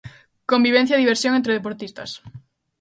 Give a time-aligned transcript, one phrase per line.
[0.51, 2.09] Convivencia e diversión entre deportistas.